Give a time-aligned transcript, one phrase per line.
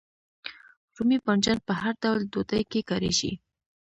[0.95, 3.33] رومي بانجان په هر ډول ډوډۍ کې کاریږي.